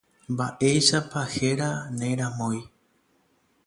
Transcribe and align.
Mba'éichapa 0.31 1.21
héra 1.39 1.69
ne 1.99 2.09
ramói. 2.21 2.59